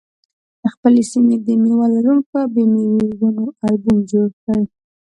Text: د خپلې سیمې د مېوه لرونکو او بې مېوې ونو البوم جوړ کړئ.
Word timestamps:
د 0.61 0.63
خپلې 0.73 1.01
سیمې 1.11 1.35
د 1.45 1.47
مېوه 1.63 1.87
لرونکو 1.95 2.33
او 2.41 2.47
بې 2.53 2.63
مېوې 2.73 3.05
ونو 3.19 3.45
البوم 3.65 3.97
جوړ 4.11 4.27
کړئ. 4.43 4.63